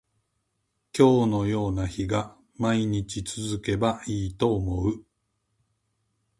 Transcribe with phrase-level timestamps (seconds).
[0.97, 5.05] 今日のような日が毎日続けばいいと思う